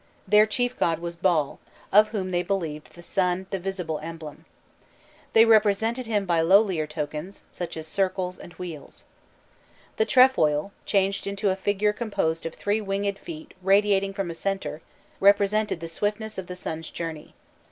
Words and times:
Their 0.27 0.47
chief 0.47 0.75
god 0.79 0.97
was 0.97 1.15
Baal, 1.15 1.59
of 1.91 2.07
whom 2.07 2.31
they 2.31 2.41
believed 2.41 2.95
the 2.95 3.03
sun 3.03 3.45
the 3.51 3.59
visible 3.59 3.99
emblem. 3.99 4.45
They 5.33 5.45
represented 5.45 6.07
him 6.07 6.25
by 6.25 6.41
lowlier 6.41 6.87
tokens, 6.89 7.43
such 7.51 7.77
as 7.77 7.85
circles 7.87 8.39
and 8.39 8.51
wheels. 8.53 9.05
The 9.97 10.05
trefoil, 10.05 10.71
changed 10.87 11.27
into 11.27 11.51
a 11.51 11.55
figure 11.55 11.93
composed 11.93 12.47
of 12.47 12.55
three 12.55 12.81
winged 12.81 13.19
feet 13.19 13.53
radiating 13.61 14.11
from 14.13 14.31
a 14.31 14.33
center, 14.33 14.81
represented 15.19 15.81
the 15.81 15.87
swiftness 15.87 16.39
of 16.39 16.47
the 16.47 16.55
sun's 16.55 16.89
journey. 16.89 17.35